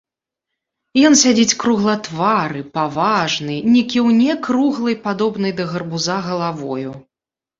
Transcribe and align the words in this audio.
Ён 1.09 1.13
сядзіць 1.23 1.57
круглатвары, 1.63 2.61
паважны, 2.77 3.55
не 3.73 3.83
кіўне 3.91 4.37
круглай, 4.49 4.95
падобнай 5.05 5.53
да 5.59 5.67
гарбуза, 5.75 6.17
галавою. 6.29 6.91